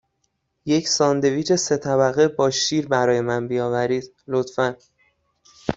[0.73, 4.75] یک ساندویچ سه طبقه با شیر برای من بیاورید، لطفاً.